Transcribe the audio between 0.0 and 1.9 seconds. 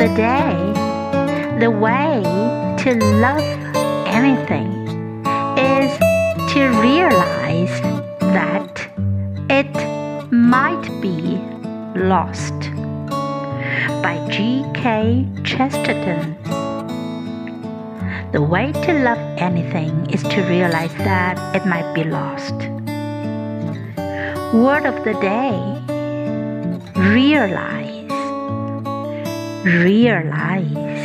the day the